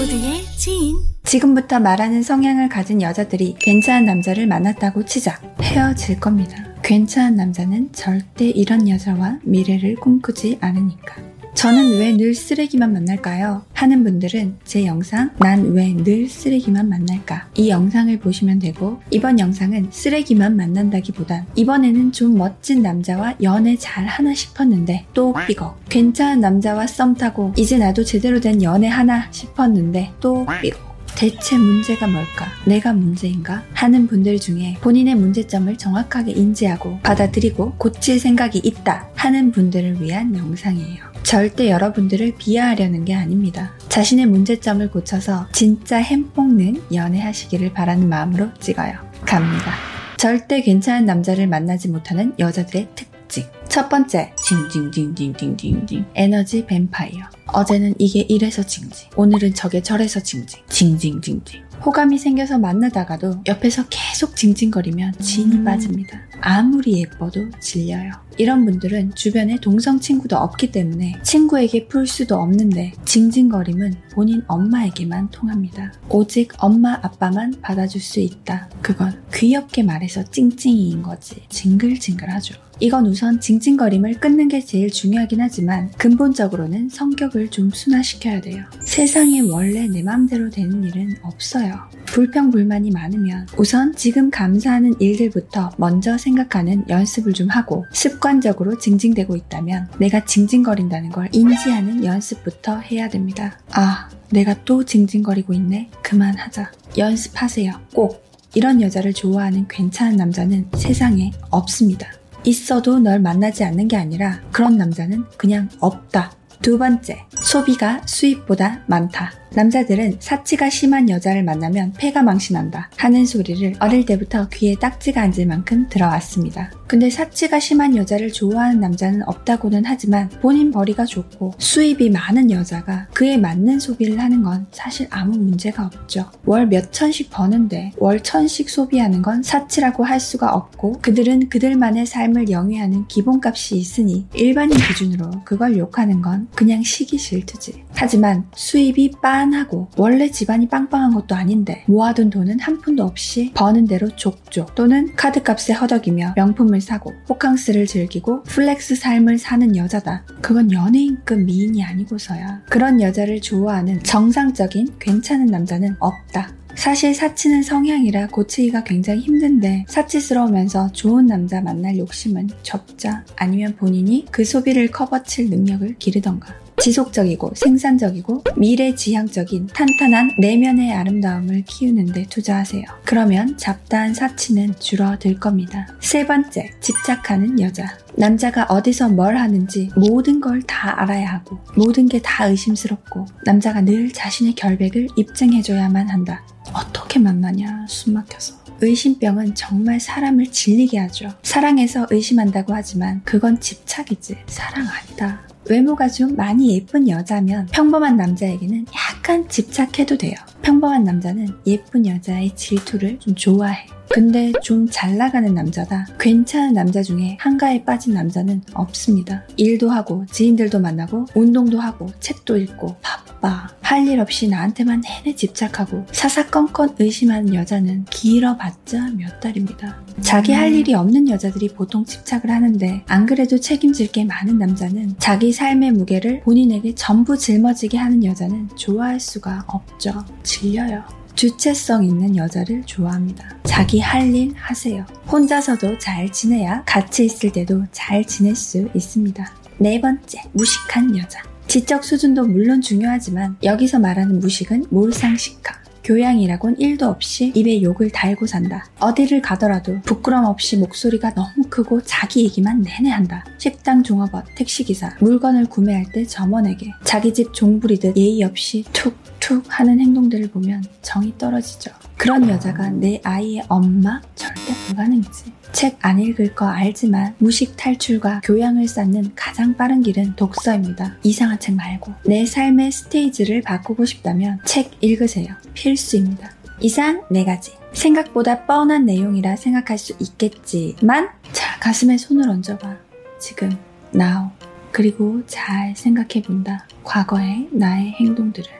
모두의 0.00 0.46
지인. 0.56 0.96
지금부터 1.24 1.78
말하는 1.78 2.22
성향을 2.22 2.70
가진 2.70 3.02
여자들이 3.02 3.56
괜찮은 3.58 4.06
남자를 4.06 4.46
만났다고 4.46 5.04
치자 5.04 5.38
헤어질 5.60 6.18
겁니다. 6.18 6.56
괜찮은 6.82 7.36
남자는 7.36 7.92
절대 7.92 8.46
이런 8.46 8.88
여자와 8.88 9.40
미래를 9.42 9.96
꿈꾸지 9.96 10.56
않으니까. 10.62 11.29
저는 11.54 11.98
왜 11.98 12.16
늘 12.16 12.34
쓰레기만 12.34 12.92
만날까요? 12.92 13.62
하는 13.74 14.02
분들은 14.04 14.56
제 14.64 14.86
영상 14.86 15.30
난 15.38 15.74
왜 15.74 15.94
늘 15.94 16.28
쓰레기만 16.28 16.88
만날까? 16.88 17.48
이 17.56 17.68
영상을 17.68 18.18
보시면 18.18 18.58
되고 18.60 19.00
이번 19.10 19.38
영상은 19.38 19.88
쓰레기만 19.90 20.56
만난다기보단 20.56 21.46
이번에는 21.56 22.12
좀 22.12 22.36
멋진 22.38 22.82
남자와 22.82 23.34
연애 23.42 23.76
잘 23.76 24.06
하나 24.06 24.32
싶었는데 24.34 25.06
또 25.12 25.32
삐걱 25.48 25.76
괜찮은 25.88 26.40
남자와 26.40 26.86
썸 26.86 27.14
타고 27.14 27.52
이제 27.56 27.76
나도 27.78 28.04
제대로 28.04 28.40
된 28.40 28.62
연애 28.62 28.88
하나 28.88 29.26
싶었는데 29.30 30.12
또 30.20 30.46
삐걱 30.62 30.99
대체 31.16 31.58
문제가 31.58 32.06
뭘까? 32.06 32.48
내가 32.64 32.92
문제인가? 32.92 33.62
하는 33.72 34.06
분들 34.06 34.38
중에 34.38 34.76
본인의 34.80 35.14
문제점을 35.16 35.76
정확하게 35.76 36.32
인지하고 36.32 36.98
받아들이고 37.02 37.74
고칠 37.76 38.18
생각이 38.18 38.60
있다 38.64 39.08
하는 39.14 39.52
분들을 39.52 40.00
위한 40.00 40.34
영상이에요. 40.36 41.10
절대 41.22 41.70
여러분들을 41.70 42.34
비하하려는 42.38 43.04
게 43.04 43.14
아닙니다. 43.14 43.72
자신의 43.88 44.26
문제점을 44.26 44.90
고쳐서 44.90 45.48
진짜 45.52 45.98
햄 45.98 46.30
뽑는 46.30 46.82
연애하시기를 46.92 47.72
바라는 47.72 48.08
마음으로 48.08 48.48
찍어요. 48.58 48.94
갑니다. 49.26 49.74
절대 50.16 50.62
괜찮은 50.62 51.06
남자를 51.06 51.46
만나지 51.46 51.88
못하는 51.88 52.34
여자들의 52.38 52.88
특징. 52.94 53.44
첫 53.70 53.88
번째, 53.88 54.34
징징징징징징징. 54.42 56.04
에너지 56.16 56.66
뱀파이어. 56.66 57.22
어제는 57.46 57.94
이게 58.00 58.26
이래서 58.28 58.64
징징. 58.64 59.10
오늘은 59.14 59.54
저게 59.54 59.80
저래서 59.80 60.18
징징. 60.18 60.60
징징징징. 60.68 61.62
호감이 61.86 62.18
생겨서 62.18 62.58
만나다가도 62.58 63.44
옆에서 63.46 63.84
계속 63.88 64.34
징징거리면 64.34 65.14
진이 65.20 65.54
음. 65.54 65.64
빠집니다. 65.64 66.20
아무리 66.40 66.98
예뻐도 67.00 67.48
질려요. 67.60 68.10
이런 68.38 68.64
분들은 68.64 69.14
주변에 69.14 69.56
동성 69.60 70.00
친구도 70.00 70.36
없기 70.36 70.72
때문에 70.72 71.20
친구에게 71.22 71.86
풀 71.86 72.06
수도 72.06 72.36
없는데 72.36 72.92
징징거림은 73.04 73.94
본인 74.12 74.42
엄마에게만 74.48 75.30
통합니다. 75.30 75.92
오직 76.08 76.52
엄마 76.58 76.94
아빠만 77.02 77.54
받아줄 77.62 78.00
수 78.00 78.18
있다. 78.18 78.68
그건 78.82 79.22
귀엽게 79.32 79.82
말해서 79.82 80.24
찡찡이인 80.24 81.02
거지. 81.02 81.42
징글징글하죠. 81.50 82.54
이건 82.80 83.06
우선 83.06 83.38
징 83.40 83.59
징거림을 83.60 84.14
끊는 84.14 84.48
게 84.48 84.60
제일 84.60 84.90
중요하긴 84.90 85.40
하지만 85.40 85.90
근본적으로는 85.98 86.88
성격을 86.88 87.50
좀 87.50 87.70
순화시켜야 87.70 88.40
돼요. 88.40 88.64
세상에 88.84 89.40
원래 89.40 89.86
내 89.86 90.02
맘대로 90.02 90.50
되는 90.50 90.82
일은 90.82 91.14
없어요. 91.22 91.74
불평불만이 92.06 92.90
많으면 92.90 93.46
우선 93.56 93.94
지금 93.94 94.30
감사하는 94.30 94.94
일들부터 94.98 95.70
먼저 95.76 96.18
생각하는 96.18 96.84
연습을 96.88 97.32
좀 97.32 97.48
하고 97.48 97.86
습관적으로 97.92 98.78
징징대고 98.78 99.36
있다면 99.36 99.88
내가 99.98 100.24
징징거린다는 100.24 101.10
걸 101.10 101.28
인지하는 101.32 102.04
연습부터 102.04 102.78
해야 102.78 103.08
됩니다. 103.08 103.58
아, 103.70 104.08
내가 104.30 104.54
또 104.64 104.84
징징거리고 104.84 105.52
있네? 105.54 105.90
그만하자. 106.02 106.72
연습하세요. 106.96 107.72
꼭. 107.94 108.28
이런 108.54 108.82
여자를 108.82 109.12
좋아하는 109.12 109.66
괜찮은 109.68 110.16
남자는 110.16 110.70
세상에 110.76 111.30
없습니다. 111.50 112.10
있어도 112.44 112.98
널 112.98 113.20
만나지 113.20 113.64
않는 113.64 113.88
게 113.88 113.96
아니라 113.96 114.40
그런 114.52 114.76
남자는 114.76 115.24
그냥 115.36 115.68
없다. 115.80 116.32
두 116.62 116.78
번째, 116.78 117.24
소비가 117.40 118.02
수입보다 118.06 118.82
많다. 118.86 119.32
남자들은 119.54 120.16
사치가 120.20 120.68
심한 120.68 121.08
여자를 121.08 121.42
만나면 121.42 121.94
폐가 121.94 122.22
망신한다 122.22 122.90
하는 122.96 123.24
소리를 123.24 123.74
어릴 123.80 124.04
때부터 124.04 124.48
귀에 124.50 124.74
딱지가 124.74 125.22
앉을 125.22 125.46
만큼 125.46 125.88
들어왔습니다. 125.88 126.70
근데 126.90 127.08
사치가 127.08 127.60
심한 127.60 127.94
여자를 127.94 128.32
좋아하는 128.32 128.80
남자는 128.80 129.22
없다고는 129.28 129.84
하지만 129.86 130.28
본인 130.40 130.72
벌이가 130.72 131.04
좋고 131.04 131.54
수입이 131.56 132.10
많은 132.10 132.50
여자가 132.50 133.06
그에 133.14 133.36
맞는 133.36 133.78
소비를 133.78 134.18
하는 134.18 134.42
건 134.42 134.66
사실 134.72 135.06
아무 135.08 135.38
문제가 135.38 135.86
없죠. 135.86 136.28
월 136.44 136.66
몇 136.66 136.92
천씩 136.92 137.30
버는데 137.30 137.92
월 137.96 138.20
천씩 138.20 138.68
소비하는 138.68 139.22
건 139.22 139.44
사치라고 139.44 140.02
할 140.02 140.18
수가 140.18 140.52
없고 140.52 140.98
그들은 141.00 141.48
그들만의 141.48 142.06
삶을 142.06 142.50
영위하는 142.50 143.06
기본값이 143.06 143.76
있으니 143.76 144.26
일반인 144.34 144.76
기준으로 144.76 145.30
그걸 145.44 145.78
욕하는 145.78 146.20
건 146.20 146.48
그냥 146.56 146.82
시기 146.82 147.18
질투지. 147.18 147.84
하지만 147.94 148.46
수입이 148.56 149.12
빤하고 149.22 149.90
원래 149.96 150.28
집안이 150.28 150.68
빵빵한 150.68 151.14
것도 151.14 151.36
아닌데 151.36 151.84
모아둔 151.86 152.30
돈은 152.30 152.58
한 152.58 152.80
푼도 152.80 153.04
없이 153.04 153.52
버는 153.54 153.86
대로 153.86 154.08
족족 154.16 154.74
또는 154.74 155.14
카드값에 155.14 155.74
허덕이며 155.74 156.32
명품을 156.34 156.79
사고 156.80 157.12
호캉스를 157.28 157.86
즐기고 157.86 158.42
flex 158.44 158.96
삶을 158.96 159.38
사는 159.38 159.76
여자다. 159.76 160.24
그건 160.40 160.72
연예인급 160.72 161.40
미인이 161.40 161.82
아니고서야. 161.84 162.62
그런 162.68 163.00
여자를 163.00 163.40
좋아하는 163.40 164.02
정상적인 164.02 164.96
괜찮은 164.98 165.46
남자는 165.46 165.96
없다. 165.98 166.52
사실 166.74 167.14
사치는 167.14 167.62
성향이라 167.62 168.28
고치기가 168.28 168.84
굉장히 168.84 169.20
힘든데 169.20 169.86
사치스러우면서 169.88 170.92
좋은 170.92 171.26
남자 171.26 171.60
만날 171.60 171.98
욕심은 171.98 172.48
접자 172.62 173.24
아니면 173.36 173.74
본인이 173.76 174.24
그 174.30 174.44
소비를 174.44 174.90
커버칠 174.90 175.50
능력을 175.50 175.96
기르던가 175.98 176.54
지속적이고 176.80 177.52
생산적이고 177.56 178.44
미래지향적인 178.56 179.68
탄탄한 179.68 180.36
내면의 180.38 180.92
아름다움을 180.92 181.64
키우는데 181.66 182.26
투자하세요. 182.30 182.84
그러면 183.04 183.56
잡다한 183.58 184.14
사치는 184.14 184.74
줄어들 184.78 185.38
겁니다. 185.38 185.86
세 186.00 186.26
번째, 186.26 186.70
집착하는 186.80 187.60
여자. 187.60 187.98
남자가 188.16 188.64
어디서 188.64 189.08
뭘 189.10 189.36
하는지 189.36 189.90
모든 189.96 190.40
걸 190.40 190.60
다 190.66 191.00
알아야 191.02 191.26
하고 191.32 191.58
모든 191.76 192.06
게 192.08 192.20
다 192.22 192.46
의심스럽고 192.46 193.26
남자가 193.44 193.80
늘 193.80 194.12
자신의 194.12 194.54
결백을 194.54 195.08
입증해줘야만 195.16 196.08
한다. 196.08 196.44
어떻게 196.74 197.18
만나냐 197.18 197.86
숨 197.88 198.14
막혀서 198.14 198.54
의심병은 198.82 199.54
정말 199.54 199.98
사람을 200.00 200.46
질리게 200.52 200.98
하죠 200.98 201.28
사랑해서 201.42 202.06
의심한다고 202.10 202.72
하지만 202.74 203.20
그건 203.24 203.58
집착이지 203.60 204.36
사랑 204.46 204.86
아니다 204.86 205.40
외모가 205.70 206.08
좀 206.08 206.34
많이 206.34 206.74
예쁜 206.74 207.08
여자면 207.08 207.66
평범한 207.70 208.16
남자에게는 208.16 208.86
약간 208.92 209.48
집착해도 209.48 210.18
돼요. 210.18 210.34
평범한 210.62 211.04
남자는 211.04 211.46
예쁜 211.64 212.06
여자의 212.06 212.54
질투를 212.56 213.20
좀 213.20 213.36
좋아해 213.36 213.86
근데 214.12 214.52
좀 214.62 214.88
잘 214.90 215.16
나가는 215.16 215.54
남자다. 215.54 216.06
괜찮은 216.18 216.72
남자 216.74 217.00
중에 217.02 217.36
한가에 217.38 217.84
빠진 217.84 218.14
남자는 218.14 218.62
없습니다. 218.74 219.44
일도 219.56 219.88
하고 219.88 220.26
지인들도 220.32 220.80
만나고 220.80 221.26
운동도 221.34 221.78
하고 221.78 222.06
책도 222.18 222.56
읽고 222.58 222.96
바빠. 223.02 223.68
할 223.80 224.00
일 224.08 224.18
없이 224.20 224.48
나한테만 224.48 225.02
내내 225.02 225.36
집착하고 225.36 226.06
사사건건 226.12 226.96
의심하는 226.98 227.54
여자는 227.54 228.06
길어봤자 228.10 229.10
몇 229.16 229.38
달입니다. 229.40 230.02
자기 230.22 230.52
할 230.52 230.72
일이 230.72 230.94
없는 230.94 231.28
여자들이 231.28 231.68
보통 231.68 232.04
집착을 232.04 232.50
하는데 232.50 233.04
안 233.06 233.26
그래도 233.26 233.58
책임질 233.58 234.12
게 234.12 234.24
많은 234.24 234.58
남자는 234.58 235.16
자기 235.18 235.52
삶의 235.52 235.92
무게를 235.92 236.40
본인에게 236.40 236.94
전부 236.94 237.36
짊어지게 237.36 237.98
하는 237.98 238.24
여자는 238.24 238.70
좋아할 238.76 239.20
수가 239.20 239.64
없죠. 239.68 240.24
질려요. 240.42 241.19
주체성 241.40 242.04
있는 242.04 242.36
여자를 242.36 242.82
좋아합니다. 242.84 243.48
자기 243.64 243.98
할 243.98 244.34
일 244.34 244.52
하세요. 244.54 245.06
혼자서도 245.32 245.98
잘 245.98 246.30
지내야 246.30 246.84
같이 246.84 247.24
있을 247.24 247.50
때도 247.50 247.84
잘 247.92 248.22
지낼 248.22 248.54
수 248.54 248.90
있습니다. 248.94 249.50
네 249.78 249.98
번째, 250.02 250.42
무식한 250.52 251.16
여자. 251.16 251.42
지적 251.66 252.04
수준도 252.04 252.44
물론 252.44 252.82
중요하지만 252.82 253.56
여기서 253.62 254.00
말하는 254.00 254.38
무식은 254.38 254.88
몰상식하. 254.90 255.80
교양이라곤 256.04 256.76
1도 256.76 257.04
없이 257.04 257.52
입에 257.54 257.80
욕을 257.80 258.10
달고 258.10 258.46
산다. 258.46 258.84
어디를 258.98 259.40
가더라도 259.40 259.98
부끄럼 260.02 260.44
없이 260.44 260.76
목소리가 260.76 261.32
너무 261.32 261.68
크고 261.70 262.02
자기 262.02 262.44
얘기만 262.44 262.82
내내 262.82 263.08
한다. 263.08 263.46
식당 263.56 264.02
종업원, 264.02 264.44
택시기사, 264.56 265.16
물건을 265.20 265.66
구매할 265.66 266.04
때 266.12 266.26
점원에게 266.26 266.92
자기 267.04 267.32
집 267.32 267.54
종부리듯 267.54 268.18
예의 268.18 268.42
없이 268.42 268.84
툭 268.92 269.16
툭 269.40 269.64
하는 269.68 269.98
행동들을 270.00 270.50
보면 270.50 270.84
정이 271.02 271.34
떨어지죠. 271.38 271.90
그런 272.16 272.48
여자가 272.48 272.90
내 272.90 273.20
아이의 273.24 273.64
엄마? 273.68 274.20
절대 274.34 274.72
불가능이지. 274.86 275.52
책 275.72 275.98
안 276.02 276.18
읽을 276.18 276.54
거 276.54 276.66
알지만 276.66 277.34
무식 277.38 277.76
탈출과 277.76 278.40
교양을 278.44 278.88
쌓는 278.88 279.32
가장 279.34 279.76
빠른 279.76 280.02
길은 280.02 280.34
독서입니다. 280.36 281.16
이상한 281.22 281.58
책 281.58 281.76
말고. 281.76 282.12
내 282.24 282.44
삶의 282.44 282.90
스테이지를 282.92 283.62
바꾸고 283.62 284.04
싶다면 284.04 284.60
책 284.64 284.90
읽으세요. 285.00 285.54
필수입니다. 285.74 286.50
이상 286.80 287.22
네 287.30 287.44
가지. 287.44 287.72
생각보다 287.92 288.66
뻔한 288.66 289.04
내용이라 289.04 289.56
생각할 289.56 289.98
수 289.98 290.14
있겠지만, 290.20 291.28
자, 291.52 291.78
가슴에 291.80 292.16
손을 292.16 292.48
얹어봐. 292.48 292.96
지금, 293.38 293.70
now. 294.14 294.50
그리고 294.92 295.42
잘 295.46 295.94
생각해 295.96 296.42
본다. 296.44 296.86
과거의 297.04 297.68
나의 297.72 298.12
행동들을. 298.12 298.70